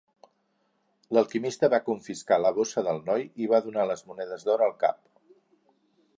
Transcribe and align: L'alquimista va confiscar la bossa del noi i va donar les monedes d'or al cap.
L'alquimista 1.17 1.69
va 1.73 1.79
confiscar 1.89 2.39
la 2.45 2.53
bossa 2.57 2.85
del 2.91 3.03
noi 3.11 3.29
i 3.45 3.51
va 3.53 3.63
donar 3.67 3.87
les 3.93 4.05
monedes 4.09 4.49
d'or 4.49 4.69
al 4.71 4.77
cap. 4.87 5.01